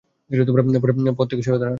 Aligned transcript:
পথ 1.17 1.27
থেকে 1.29 1.43
সরে 1.43 1.59
দাঁড়ান! 1.59 1.69